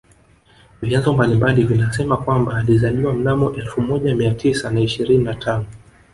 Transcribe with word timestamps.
Vyanzo 0.81 1.13
mbalimbali 1.13 1.63
vinasema 1.63 2.17
kwamba 2.17 2.57
alizaliwa 2.57 3.13
mnamo 3.13 3.51
elfu 3.53 3.81
moja 3.81 4.15
Mia 4.15 4.33
tisa 4.33 4.71
na 4.71 4.79
ishirini 4.81 5.23
na 5.23 5.33
tano 5.35 5.65